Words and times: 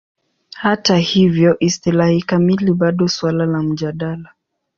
Hata 0.53 0.97
hivyo, 0.97 1.57
istilahi 1.59 2.21
kamili 2.21 2.73
bado 2.73 3.07
suala 3.07 3.45
la 3.45 3.63
mjadala. 3.63 4.29